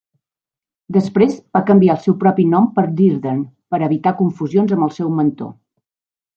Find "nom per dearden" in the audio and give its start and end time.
2.55-3.45